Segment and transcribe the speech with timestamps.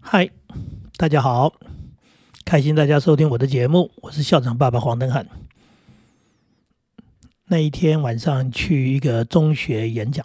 [0.00, 0.30] 嗨，
[0.96, 1.52] 大家好，
[2.44, 5.26] 开心大家收听我的节目，我是校长爸爸黄登汉。
[7.48, 10.24] 那一天晚上去一个中学演讲，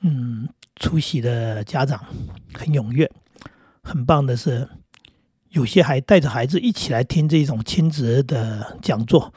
[0.00, 2.04] 嗯，出席的家长
[2.52, 3.10] 很踊跃，
[3.82, 4.68] 很棒的是，
[5.50, 9.32] 有些还带着孩子一起来听这种亲子的讲座。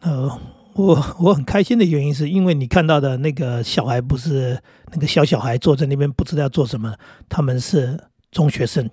[0.00, 0.38] 呃，
[0.74, 4.60] 我我很开心的原因是因为你看到的那个小孩不是
[4.92, 6.94] 那个小小孩坐在那边不知道要做什么，
[7.26, 7.98] 他们是
[8.30, 8.90] 中学生。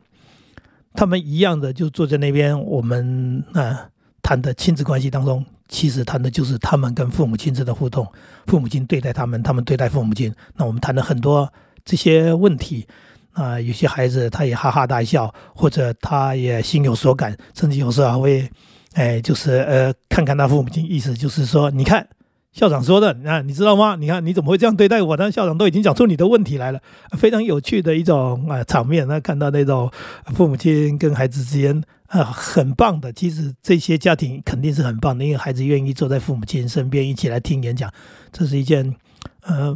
[0.94, 3.90] 他们一样的就坐在那边，我们啊
[4.22, 8.08] 谈的亲子关系当中，其实谈的就是他们跟父母亲之的互动，
[8.48, 10.34] 父母亲对待他们，他们对待父母亲。
[10.56, 11.52] 那我们谈了很多
[11.86, 12.86] 这些问题
[13.34, 18.50] 啊，有些孩子他也哈哈大笑，或者他也心有所感，甚至有时候还会，
[18.94, 22.08] 哎，就是呃看看他父母亲，意思就是说，你看。
[22.52, 23.96] 校长说的，那你知道吗？
[23.96, 25.32] 你看你怎么会这样对待我呢？
[25.32, 26.82] 校长都已经讲出你的问题来了，
[27.18, 29.08] 非常有趣的一种啊场面。
[29.08, 29.90] 那看到那种
[30.34, 33.14] 父母亲跟孩子之间啊，很棒的。
[33.14, 37.90] 其实这些家庭肯定是很棒的，因为孩子愿意坐在父母亲身边一起来听演讲，
[38.34, 38.96] 这是一件
[39.44, 39.74] 呃，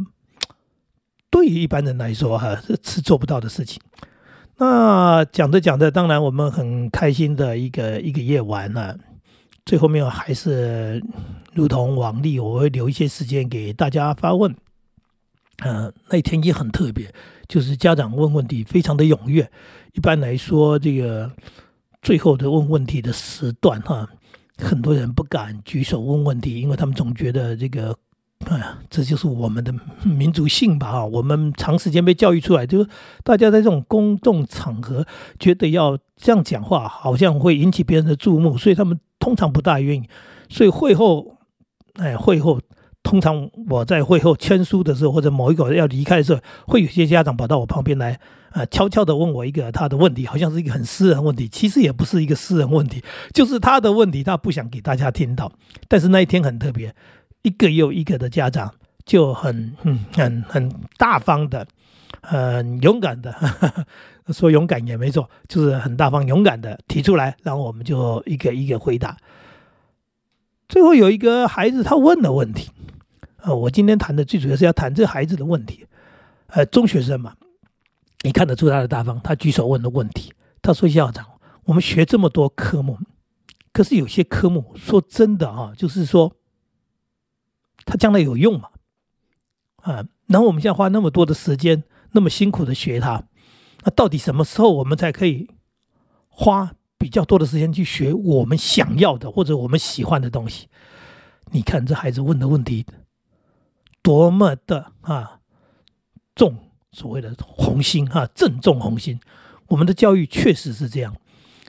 [1.30, 3.80] 对于一般人来说哈是做不到的事情。
[4.58, 8.94] 那讲着讲着，当然我们很开心的一个一个夜晚呢。
[9.66, 11.02] 最后面还是
[11.52, 14.54] 如同往例，我会留一些时间给大家发问。
[15.64, 17.12] 嗯，那天也很特别，
[17.48, 19.50] 就是家长问问题非常的踊跃。
[19.94, 21.32] 一般来说，这个
[22.00, 24.08] 最后的问问题的时段，哈，
[24.58, 27.96] 很多人不敢举手问问题，因为他们总觉得这个，
[28.44, 30.88] 哎呀，这就是我们的民族性吧？
[30.88, 32.88] 啊，我们长时间被教育出来，就是
[33.24, 35.04] 大家在这种公众场合
[35.40, 39.00] 觉得要这样讲话，好像会引起别人的注目，所以他们。
[39.26, 40.08] 通常不大愿意，
[40.48, 41.36] 所以会后，
[41.94, 42.60] 哎，会后
[43.02, 53.02] 通常我在会后签书的时候，或者某一个要离开的时候，会有些家长跑到我旁边来，啊，悄悄的问我一个他的问题，好像是一个很私人问题，其实也不是一个私人问题，
[53.34, 55.50] 就是他的问题，他不想给大家听到。
[55.88, 56.94] 但是那一天很特别，
[57.42, 58.72] 一个又一个的家长
[59.04, 61.66] 就很嗯很很大方的，
[62.22, 63.34] 很勇敢的。
[64.32, 69.16] 说勇敢也没错，就是很大方、勇敢的提出来，然后我们就一个一个回答。
[70.68, 72.70] 最后有一个孩子他问的问题，
[73.36, 75.86] 呃，我今天谈的最主要是要谈这孩子的问题。
[76.48, 77.36] 呃，中学生嘛，
[78.22, 80.32] 你看得出他的大方，他举手问的问题。
[80.60, 81.24] 他说：“校长，
[81.66, 82.98] 我们学这么多科目，
[83.72, 86.34] 可是有些科目说真的啊，就是说
[87.84, 88.70] 他将来有用吗？
[89.82, 91.84] 啊，然后我们现在花那么多的时间，
[92.16, 93.22] 那么辛苦的学它。”
[93.84, 95.48] 那到底什么时候我们才可以
[96.28, 100.66] 花比较多的时间去学我们想要的或者我们喜欢的东西？
[101.52, 102.84] 你看这孩子问的问题
[104.02, 105.38] 多么的啊
[106.34, 106.56] 重，
[106.90, 109.20] 所谓的红心啊，正中红心。
[109.68, 111.14] 我们的教育确实是这样，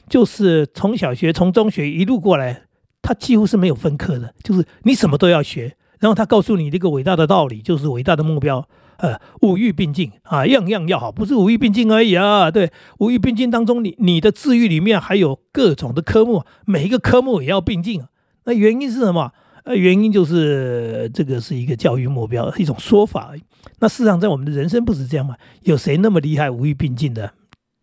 [0.10, 2.64] 就是从小学、从中学一路过来，
[3.04, 5.78] 他几乎是没有分科的，就是你什么都要学。
[6.00, 8.68] 然后他告诉你这个伟大的道理，就是伟大的目标。
[8.98, 12.50] 呃，五育并进啊，样样要好，不是五育并进而已啊。
[12.50, 18.02] 对，五育并进当中，你你的智育里面还有各种的科目，每一个科目也要并进。
[18.46, 19.32] 那原因是什么？
[19.66, 23.34] 呃，原因就是这个是一个教育目标，一种说法。
[23.80, 25.36] 那事实上，在我们的人生不是这样吗？
[25.62, 27.34] 有谁那么厉害五育并进的？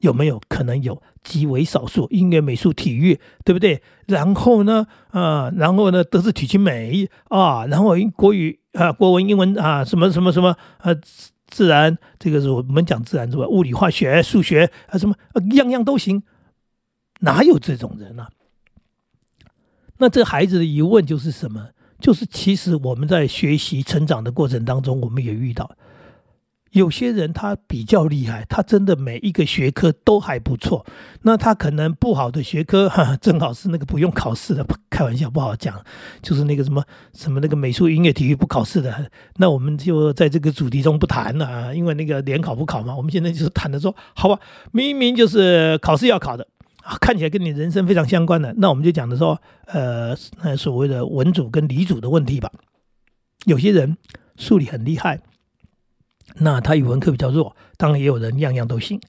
[0.05, 1.03] 有没有可能有？
[1.25, 3.81] 极为少数，音乐、美术、体育，对不对？
[4.07, 10.95] 然后呢，啊，然后呢，德智体群美啊，然后国语啊，国文、英文啊，什么什么什么，啊，
[11.49, 13.49] 自然，这个是我们讲自然是吧？
[13.49, 15.15] 物理、化学、数学啊，什么
[15.55, 16.23] 样样都行，
[17.21, 18.27] 哪有这种人呢？
[19.97, 21.69] 那这孩子的疑问就是什么？
[21.99, 25.75] 就是其实我们在学习成长的过程当中，我们也遇到。
[26.75, 30.85] 有些人他比较厉害，他真的每一个学科都还不错。
[31.23, 34.67] 那他可能不好的学科，哈， 正好是那个不用考试的。
[34.91, 35.81] 开玩笑，不好讲，
[36.21, 39.09] 就是那个什么什么那个美术、音乐、体育不考试的。
[39.37, 42.95] 那我们就在这个主题中不谈了啊，因为那个联考不考嘛。
[42.97, 44.41] 我们现在就是谈的说，好吧，
[44.73, 46.45] 明明就是考试要考的
[46.83, 48.53] 啊，看起来跟你人生非常相关的。
[48.59, 52.51] 那我们就讲的说，呃，那所谓的文组跟理组的问题吧。
[53.47, 53.97] 有些人
[54.37, 55.21] 数理很厉害。
[56.39, 59.01] 那他语文课比较弱，当然也有人样样都行。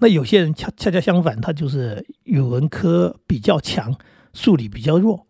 [0.00, 3.94] 那有些人恰恰恰相反，他就是语文科比较强，
[4.32, 5.26] 数理比较弱，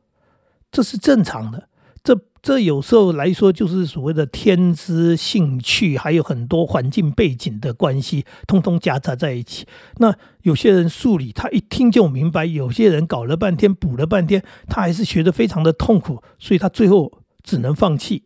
[0.73, 1.69] 这是正常的。
[2.03, 9.67] 这这有时候来说，就是所谓的天资、兴趣，还有很多环境背景的关系，通通夹杂在一起。
[9.99, 18.25] 那有些人数理他一听就明白，有些人搞了半天补了半天，他还是学得非常的痛苦，所以他最后只能放弃。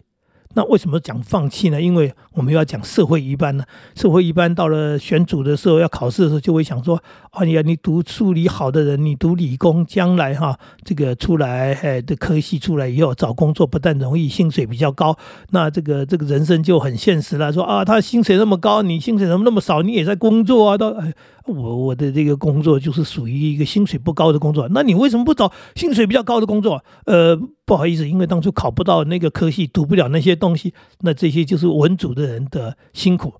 [0.55, 1.81] 那为什么讲放弃呢？
[1.81, 3.65] 因为我们要讲社会一般呢。
[3.95, 7.00] 社会一般到了选组的时候，要考试的时候，就会想说：
[7.31, 15.17] 啊，你你读数理好的人，你读理工，将来哈这个出来，哎，的科系出来以后找工作不但容易，薪水比较高。
[15.50, 17.53] 那这个这个人生就很现实了。
[17.53, 19.83] 说啊，他薪水那么高，你薪水怎么那么少？
[19.83, 20.79] 你也在工作啊？
[20.79, 21.12] 到哎，
[21.47, 24.67] 我我的这个工作就是属于一个薪水不高的工作。
[24.71, 26.83] 那你为什么不找薪水比较高的工作？
[27.05, 27.39] 呃。
[27.69, 33.35] 不好意思，因为当初考不到那个科系，读不了那些东西，那这些就是文组的人的辛苦。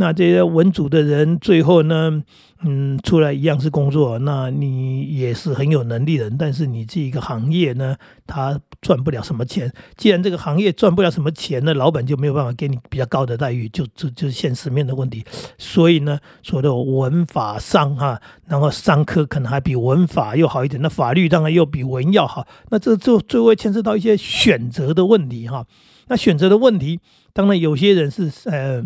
[0.00, 2.22] 那这些文组的人最后呢，
[2.62, 9.72] 嗯，出来一样是工作，那你也是很有能力的人，但是你这一个行业呢，他赚不了什么钱。
[9.96, 15.24] 既然这个行业赚不了什么钱呢，老板就没有办法给你比较高的待遇，就就就是现实面的问题。
[15.58, 22.46] 所以呢，所谓的文法商哈，然后商科可能还比文法又好一点，那法律当然又比文要好。
[22.70, 25.66] 那这就最后牵涉到一些选择的问题哈。
[26.08, 27.00] 那选择的问题，
[27.32, 28.84] 当然有些人是呃。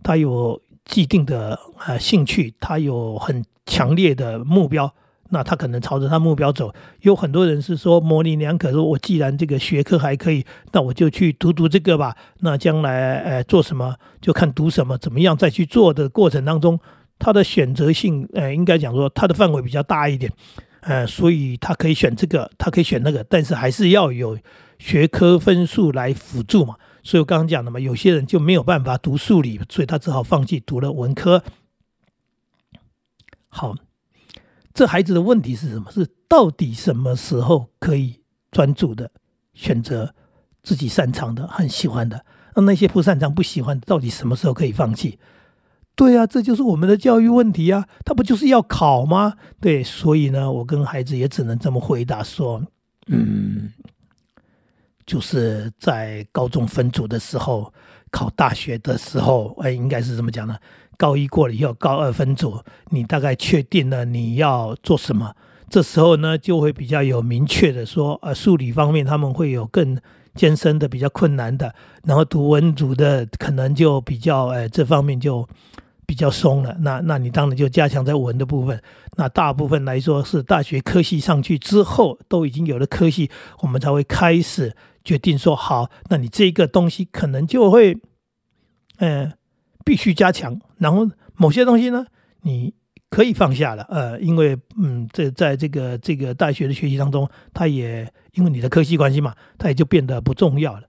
[0.00, 4.90] 他有既定的呃兴趣，他有很强烈的目标，
[5.30, 6.72] 那他可能朝着他目标走。
[7.00, 12.16] 有很多人是说模棱两可，说我既然这个学科还可以，那我就去读读这个吧。
[12.40, 16.78] 那将来呃做什么就看读什么，怎么样再去做的过程当中，
[17.18, 20.32] 他的选择性呃应该讲说他的范围比较大一点，
[20.82, 24.38] 呃，所以他可以选这个，他可以选那个，但是还是要有
[24.78, 26.76] 学科分数来辅助嘛。
[27.02, 31.42] 所以我刚刚讲的嘛，有些人就没有办法读数理，所以他只好放弃读了文科。
[33.48, 33.74] 好，
[34.74, 35.90] 这孩子的问题是什么？
[35.90, 38.20] 是到底什么时候可以
[38.50, 39.10] 专注的
[39.54, 40.14] 选择
[40.62, 42.26] 自己擅长的、很喜欢的？
[42.54, 45.18] 那那些不擅长、不喜欢，到底什么时候可以放弃？
[45.94, 47.88] 对啊，这就是我们的教育问题啊！
[48.04, 49.34] 他不就是要考吗？
[49.60, 52.62] 对，所以呢，我跟孩子也只能这么回答说：
[53.06, 53.72] 嗯。
[55.08, 57.72] 就是在高中分组的时候，
[58.10, 60.54] 考大学的时候，哎，应该是这么讲呢。
[60.98, 62.60] 高一过了以后，高二分组，
[62.90, 65.34] 你大概确定了你要做什么，
[65.70, 69.98] 这时候呢，就会比较有明确的说，呃，数理方面他们会有更
[70.34, 71.74] 艰深的、比较困难的，
[72.04, 75.48] 然后读文组的可能就比较，哎，这方面就
[76.04, 76.76] 比较松了。
[76.80, 78.78] 那那你当然就加强在文的部分。
[79.16, 83.30] 那大部分来说是大学科系上去之后，都已经有了科系，
[83.62, 84.76] 我们才会开始。
[85.08, 87.98] 决定说好，那你这个东西可能就会，
[88.98, 89.32] 嗯，
[89.82, 90.60] 必须加强。
[90.76, 92.04] 然后某些东西呢，
[92.42, 92.74] 你
[93.08, 100.82] 可以放下了，呃，因为嗯，这在这个这个大学的学习当中，它也因为你的科系关系嘛，它也就变得不重要了。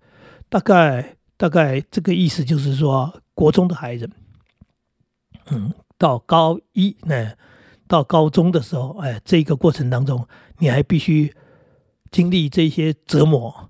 [0.50, 4.10] 大概大概这个意思就是说，国中的孩子，
[5.50, 7.38] 嗯，到高一那
[7.88, 10.28] 到高中的时候，哎，这个过程当中，
[10.58, 11.34] 你还必须
[12.12, 13.68] 经历这些折磨。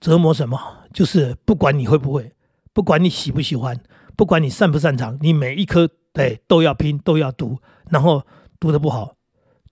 [0.00, 0.58] 折磨什么？
[0.92, 2.32] 就是不管你会不会，
[2.72, 3.78] 不管你喜不喜欢，
[4.16, 7.58] 不管你擅不擅长，你每一科对都要拼，都要读，
[7.90, 8.22] 然后
[8.58, 9.14] 读的不好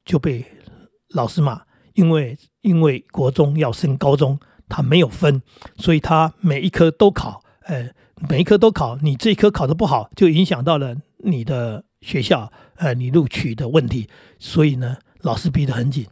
[0.04, 0.44] 就被
[1.08, 1.62] 老师骂，
[1.94, 4.38] 因为因为国中要升高中，
[4.68, 5.42] 他没有分，
[5.76, 7.90] 所以他每一科都考，呃，
[8.28, 10.94] 每一科都考，你这一科考的不好，就影响到了
[11.24, 14.08] 你的学校，呃，你录取的问题，
[14.38, 16.06] 所以呢，老师逼得很紧。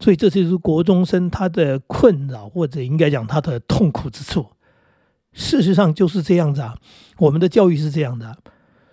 [0.00, 4.46] 所以这就是国中生他的困扰，或者应该讲他的痛苦之处。
[5.32, 6.74] 事实上就是这样子啊，
[7.18, 8.36] 我们的教育是这样的。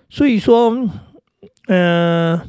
[0.09, 0.88] 所以说，
[1.68, 2.39] 嗯，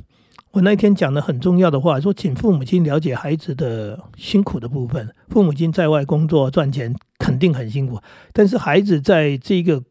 [0.50, 5.14] 我那天讲的很重要的话，说请父母亲了解孩子的辛苦的部分。
[5.28, 7.98] 父母亲在外工作赚钱肯定很辛苦，
[8.32, 9.82] 但是孩子在这个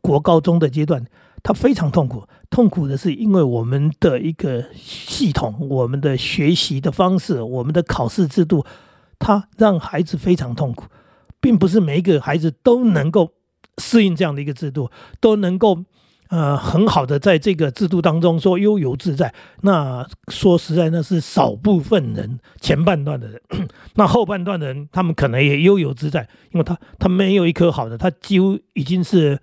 [0.00, 1.04] 国高中的阶段。
[1.46, 8.66] 他非常痛苦，痛苦的是因为我们的一个系统，我们的学习的方式，我们的考试制度，
[9.20, 10.86] 它让孩子非常痛苦，
[11.40, 13.30] 并不是每一个孩子都能够
[13.78, 15.84] 适应这样的一个制度，都能够
[16.30, 19.32] 呃很好的在这个制度当中说悠游自在。
[19.60, 23.40] 那说实在，那是少部分人，前半段的人，
[23.94, 29.38] 那后半段的人，他们可能也悠游自在，因为他他没有一颗好的，他几乎已经是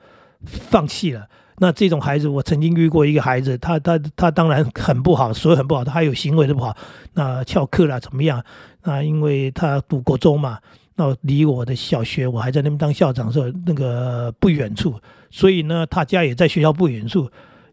[0.45, 1.29] 放弃了。
[1.59, 6.75] 那这种孩子，我曾经遇过一个孩子，他他他当然很不好，所以很不好，他还有行为的不好，
[7.13, 8.43] 那翘课了怎么样？
[8.83, 10.57] 那因为他读国中嘛，
[10.95, 17.29] 那离我的小学，我还在那边当校长的时候，那个不远处，所以呢，他家也在学校不远处，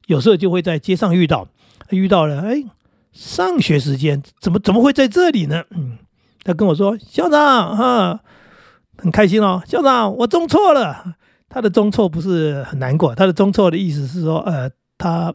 [0.07, 1.49] 有时候就会在街上遇到，
[1.89, 2.63] 遇到了，哎，
[3.13, 5.65] 上学时间怎么怎么会在这里呢？
[5.71, 5.99] 嗯，
[6.45, 8.21] 他跟我说，校长哈，
[8.99, 11.17] 很开心哦，校长，我中错了。
[11.51, 15.35] 他的中错不是很难过，他的中错的意思是说，呃，他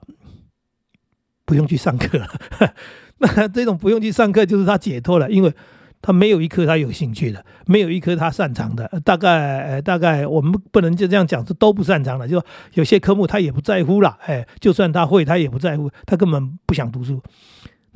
[1.45, 2.27] 不用去上课了。
[3.19, 5.53] 那这种不用去上课，就是他解脱了，因为
[6.01, 8.87] 他没有一科他有兴趣的，没有一科他擅长的。
[9.03, 12.27] 大概大概我们不能就这样讲，是都不擅长的。
[12.27, 12.41] 就
[12.73, 17.21] 有些科目他也不在乎了，哎，就算他会，他也不在乎，他根本不想读书。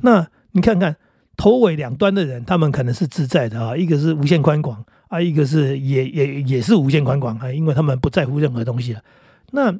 [0.02, 0.96] 那你看看
[1.36, 9.02] 头尾两端的人，他们可能是自在的啊，一个是无限宽广啊，一个是也也也是无限宽广啊，因为他们不在乎任何东西了。
[9.50, 9.78] 那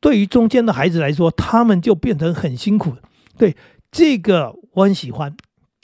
[0.00, 2.94] 对于中间的孩子来说，他们就变成很辛苦。
[3.36, 3.56] 对
[3.90, 5.34] 这个我很喜欢。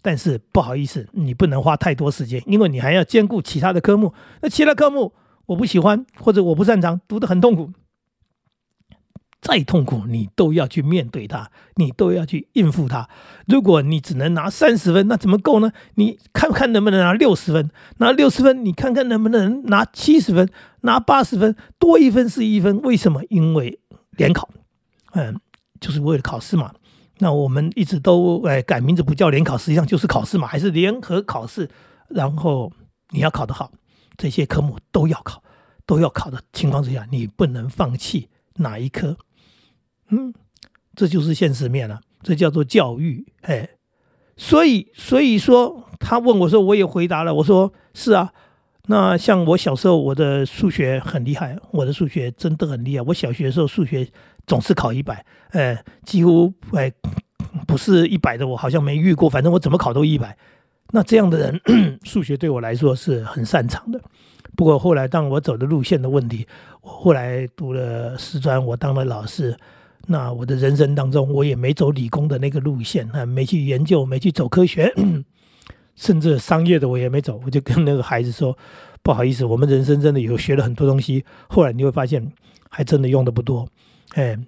[0.01, 4.15] 但是不好意思，你不能花太多时间，因为你还要兼顾其他的科目。
[4.41, 5.13] 那其他科目
[5.45, 7.73] 我不喜欢或者我不擅长，读得很痛苦。
[9.41, 13.09] 再痛苦，你都要去面对它，你都要去应付它。
[13.47, 15.71] 如果你只能拿三十分，那怎么够呢？
[15.95, 17.71] 你看看能不能拿六十分？
[17.99, 20.51] 拿六十分，你看看能不能拿七十分？
[20.81, 22.81] 拿八十分，多一分是一分。
[22.83, 23.23] 为什么？
[23.31, 23.79] 因为
[24.11, 24.49] 联考，
[25.13, 25.41] 嗯，
[25.81, 26.73] 就是为了考试嘛。
[27.19, 31.69] 那我们一直都哎改名字不叫联考，实际上就是考试嘛，还是联合考试。
[32.09, 32.73] 然后
[33.11, 33.71] 你要考得好，
[34.17, 35.43] 这些科目都要考，
[35.87, 39.17] 都要考的情况之下，你不能放弃哪一科。
[40.11, 40.33] 嗯，
[40.95, 43.27] 这就是现实面了，这叫做教育。
[43.43, 43.69] 哎，
[44.37, 48.33] 所以所以说他问我说，我也回答了，我说是啊。
[48.87, 53.03] 那像我小时候，我的数学很厉害，我的数学真的很厉害。
[53.03, 54.09] 我小学的时候数学。
[54.49, 56.91] 总是考一百，呃，几乎哎
[57.67, 59.29] 不是一百的，我好像没遇过。
[59.29, 60.35] 反正我怎么考都一百。
[60.91, 61.61] 那这样的人，
[62.03, 64.01] 数学对我来说是很擅长的。
[64.57, 66.47] 不过后来当我走的路线的问题，
[66.81, 69.55] 我后来读了师专，我当了老师。
[70.11, 74.91] 那我的人生当中，我也没走理工的那个路线，啊，没去研究，没去走科学，
[75.97, 77.39] 甚至商业的我也没走。
[77.45, 78.57] 我就跟那个孩子说
[79.05, 82.27] ：“不好意思，我们人生真的有学了很多东西，后来你会发现，
[82.71, 83.69] 还真的用的不多。”
[84.17, 84.39] 哎，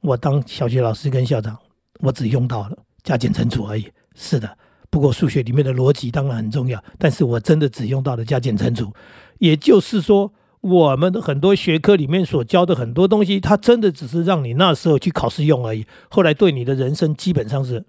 [0.00, 1.58] 我当小学老师跟校长，
[1.98, 3.90] 我只用到了加减乘除而已。
[4.14, 4.56] 是的，
[4.90, 8.92] 不过数学里面的逻辑当然很重要，但是我真的只用到了加减乘除。
[9.38, 15.86] 也就是说，我们的很多学科里面所教的很多东西，它真的只是让你那时候去考试用而已。
[16.08, 17.84] 后来对你的人生基本上是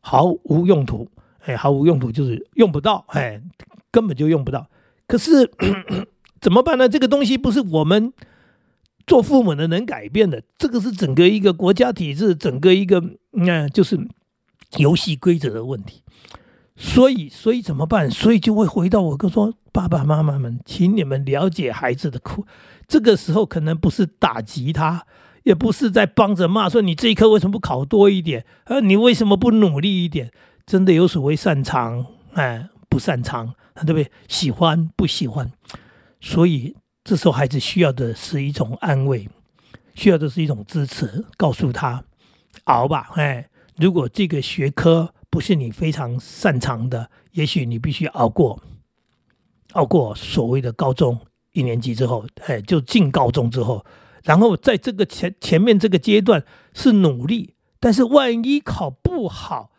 [0.00, 1.08] 毫无用途。
[1.40, 3.42] 哎，毫无用途就是用不到，哎，
[3.90, 4.68] 根本就用不到。
[5.08, 5.50] 可是
[6.40, 6.88] 怎么办呢？
[6.88, 8.12] 这个东西不是我们。
[9.06, 13.98] 做父母的能改变的，这个是整个一个国家体制，整个一个那就是
[14.76, 16.02] 游戏规则的问题。
[16.82, 18.10] 所以，所以怎么办？
[18.10, 22.46] 所以就会回到我跟说：“爸爸妈妈们，请你们了解孩子的苦。
[22.88, 25.06] 这个时候可能不是打击他，
[25.42, 28.46] 也不是在帮着骂说你这一科为什么不考多一点？
[28.64, 30.32] 呃，你为什么不努力一点？
[30.64, 33.54] 真的有所谓擅长，哎，不擅长，
[33.86, 34.10] 对不对？
[34.26, 35.52] 喜欢不喜欢？
[36.20, 39.26] 所以。”这时候，孩子需要的是一种安慰，
[39.94, 42.04] 需要的是一种支持，告诉他
[42.64, 43.08] 熬吧。
[43.14, 48.60] 哎，如果这个学科不是你非常擅长的，也许你必须熬过，
[49.72, 51.18] 熬过所谓的高中
[51.52, 53.86] 一年级之后，哎，就进高中之后，
[54.24, 56.44] 然后在这个前前面这个阶段
[56.74, 59.70] 是努力，但是万一考不好，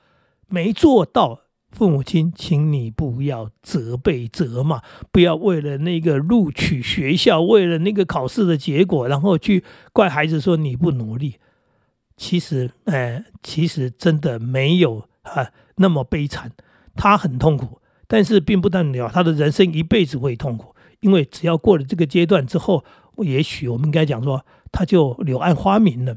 [0.48, 1.42] 没做到。
[1.72, 11.36] 父母亲，请你不要责备、责骂，不要为了那个录取学校，为了那个考试的结果，然后去怪孩子说你不努力。
[12.18, 16.52] 其实，哎，其实真的没有啊那么悲惨。
[16.96, 22.84] 他很痛苦，但是并不代表他的人生一辈子会痛苦，因为只要过了这个阶段之后，
[23.18, 26.16] 也许我们应该讲说，他就柳暗花明了。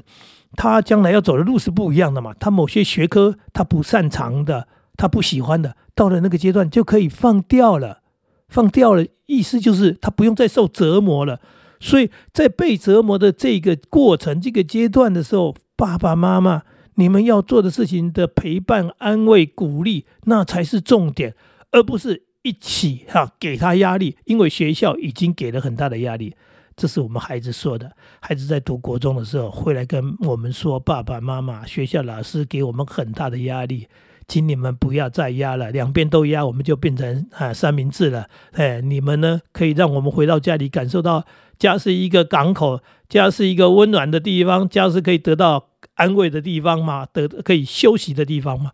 [0.53, 2.33] 他将来要走的路是不一样的嘛。
[2.39, 4.67] 他某些学科他不擅长的。
[4.97, 7.99] 他不喜欢的，到了那个阶段就可以放掉了，
[8.47, 11.41] 放掉了，意思就是他不用再受折磨了。
[11.81, 16.63] 所以在被折磨的这个过程、这个阶段的时候，爸爸妈妈，
[16.95, 21.35] 你们要做的事情的陪伴、安慰、鼓励，那才是重点，
[21.71, 26.35] 而不是一起哈给他压力，因为学校已经给了很大的压力。
[26.75, 33.87] 这是我们孩子说的，孩子在读国中的时候会来跟我们说，爸爸妈妈、学校老师给我们很大的压力。
[34.27, 38.27] 请你们不要再压了，两边都压，我们就变成啊三明治了。
[38.53, 41.23] 哎，你们呢可以让我们回到家里，感受到
[41.57, 47.05] 家是一个港口，家是一个温暖的地方，家是可以得到安慰的地方吗？
[47.13, 48.71] 得可以休息的地方吗？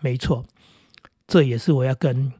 [0.00, 0.44] 没错，
[1.26, 2.32] 这也是我要跟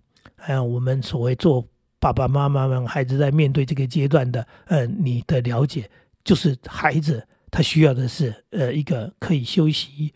[0.49, 1.65] 有我们所谓做
[1.99, 5.91] 爸爸妈妈们孩子在面对这个阶段的，呃，你的了解
[6.25, 10.13] 就是孩子他需要的是呃一个可以休息，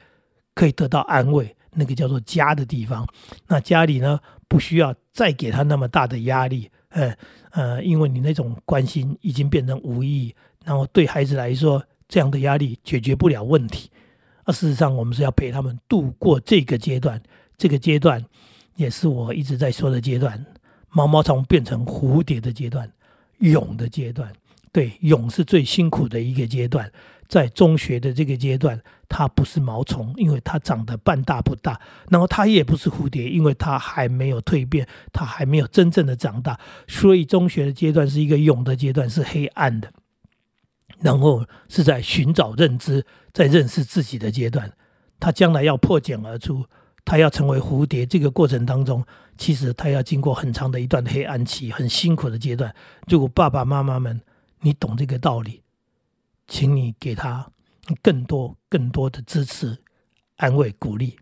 [0.55, 1.57] 可以得到安慰。
[1.75, 3.09] 那个叫做家的地方，
[3.49, 7.17] 那家里呢不需要再给他那么大的压力，呃
[7.51, 10.35] 呃，因为你那种关心已经变成无意义，
[10.65, 13.91] 然后对孩子来说，这样的压力解决不了问题。
[14.45, 17.23] 而事实上，我们是要陪他们度过这个阶段，
[17.57, 18.25] 这个阶段
[18.77, 20.45] 也是我一直在说的阶段。
[20.91, 22.91] 毛毛虫变成蝴蝶的阶段，
[23.39, 24.31] 蛹的阶段，
[24.73, 26.91] 对，蛹是最辛苦的一个阶段。
[27.33, 31.73] 在中学的这个阶段，它不是毛虫，因为它长得半大不大；
[32.11, 36.61] 然后它也不是蝴蝶，因为它还没有蜕变，它还没有真正的长大。
[36.87, 39.91] 所以中学的阶段是一个蛹的阶段，是黑暗的。
[41.01, 44.71] 然后是在寻找认知，在认识自己的阶段。
[45.19, 46.67] 它将来要破茧而出，
[47.03, 49.03] 它要成为蝴蝶，这个过程当中，
[49.39, 52.75] 其实它要经过很长的一段黑暗期，很辛苦的阶段。
[53.09, 54.21] 如果爸爸妈妈们
[54.61, 55.62] 你懂这个道理。
[56.47, 57.51] 请你给他
[58.03, 59.79] 更多、更多的支持、
[60.37, 61.17] 安慰、鼓励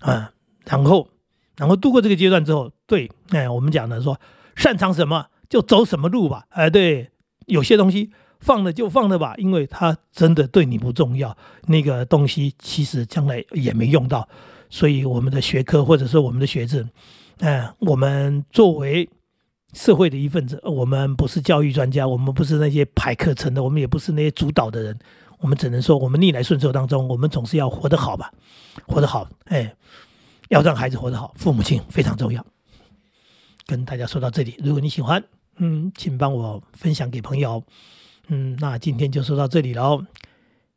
[0.00, 0.32] 啊！
[0.64, 1.08] 然后，
[1.56, 4.20] 然后度过这个阶段之后，对，哎，我们讲的说，
[4.54, 6.46] 擅长什么就走什么路吧。
[6.50, 7.10] 哎，对，
[7.46, 8.10] 有些东西
[8.40, 11.36] 放了就放了吧，因为它真的对你不重要。
[11.66, 14.28] 那个东西其实将来也没用到，
[14.68, 16.88] 所以我们的学科或者说我们的学制，
[17.38, 19.08] 嗯，我们作为。
[19.72, 24.98] 社会的一份子，我们不是教育专家，我们不是那些排课程的，我们也不是那些主导的人，
[25.38, 28.32] 我们只能说，我们逆来顺受当中，我们总是要活得好吧，
[28.86, 29.74] 活得好，哎，
[30.48, 32.44] 要让孩子活得好，父母亲非常重要。
[33.66, 35.22] 跟大家说到这里，如果你喜欢，
[35.56, 37.62] 嗯，请帮我分享给朋友，
[38.28, 40.04] 嗯，那今天就说到这里了，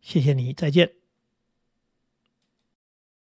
[0.02, 1.05] 谢谢你，再见。